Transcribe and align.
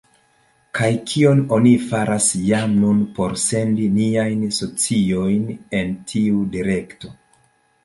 Kaj 0.77 0.87
kion 1.09 1.41
oni 1.57 1.73
faras 1.91 2.29
jam 2.45 2.73
nun 2.85 3.05
por 3.19 3.37
sendi 3.43 3.87
niajn 3.99 4.49
sociojn 4.61 5.47
en 5.83 5.95
tiu 6.13 6.43
direkto? 6.59 7.17